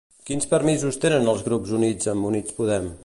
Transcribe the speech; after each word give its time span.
Quins 0.29 0.47
permisos 0.53 0.97
tenen 1.03 1.29
els 1.35 1.43
grups 1.49 1.75
units 1.81 2.11
amb 2.15 2.27
Units 2.31 2.59
Podem? 2.63 2.91